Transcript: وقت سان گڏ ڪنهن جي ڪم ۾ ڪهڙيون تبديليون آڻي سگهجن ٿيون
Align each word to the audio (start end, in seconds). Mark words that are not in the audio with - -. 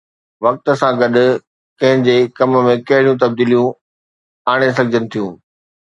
وقت 0.43 0.65
سان 0.79 0.93
گڏ 1.01 1.15
ڪنهن 1.79 2.01
جي 2.07 2.15
ڪم 2.39 2.57
۾ 2.69 2.73
ڪهڙيون 2.87 3.19
تبديليون 3.25 3.71
آڻي 4.55 4.69
سگهجن 4.81 5.03
ٿيون 5.13 5.33